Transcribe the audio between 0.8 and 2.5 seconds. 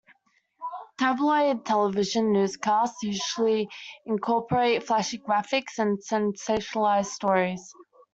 Tabloid television